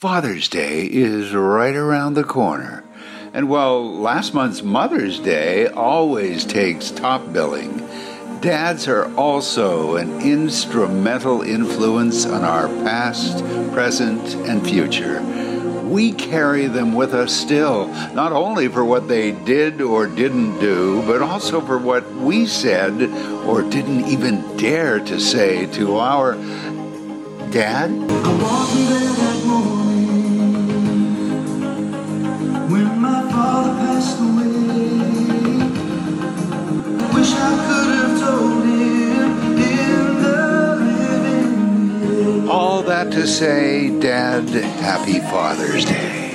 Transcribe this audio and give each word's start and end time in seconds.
Father's 0.00 0.48
Day 0.48 0.84
is 0.86 1.34
right 1.34 1.76
around 1.76 2.14
the 2.14 2.24
corner. 2.24 2.82
And 3.34 3.50
while 3.50 4.00
last 4.00 4.32
month's 4.32 4.62
Mother's 4.62 5.18
Day 5.18 5.66
always 5.66 6.46
takes 6.46 6.90
top 6.90 7.34
billing, 7.34 7.86
dads 8.40 8.88
are 8.88 9.14
also 9.16 9.96
an 9.96 10.22
instrumental 10.22 11.42
influence 11.42 12.24
on 12.24 12.44
our 12.44 12.68
past, 12.82 13.44
present, 13.74 14.36
and 14.48 14.66
future. 14.66 15.20
We 15.84 16.12
carry 16.12 16.66
them 16.66 16.94
with 16.94 17.12
us 17.12 17.36
still, 17.38 17.88
not 18.14 18.32
only 18.32 18.68
for 18.68 18.86
what 18.86 19.06
they 19.06 19.32
did 19.32 19.82
or 19.82 20.06
didn't 20.06 20.60
do, 20.60 21.02
but 21.02 21.20
also 21.20 21.60
for 21.60 21.76
what 21.76 22.10
we 22.14 22.46
said 22.46 23.02
or 23.44 23.60
didn't 23.60 24.06
even 24.06 24.56
dare 24.56 24.98
to 25.00 25.20
say 25.20 25.66
to 25.72 25.98
our 25.98 26.36
dad. 27.50 27.90
When 32.70 33.00
my 33.00 33.22
father 33.32 33.72
passed 33.82 34.18
away. 34.20 34.50
Wish 37.14 37.32
I 37.32 37.52
could 37.66 37.90
have 37.98 38.14
told 38.20 38.62
him 38.64 39.30
in 39.58 40.22
the 40.22 40.40
living. 40.86 42.48
All 42.48 42.82
that 42.82 43.10
to 43.12 43.26
say, 43.26 43.90
Dad, 43.98 44.48
happy 44.48 45.18
Father's 45.18 45.84
Day. 45.84 46.29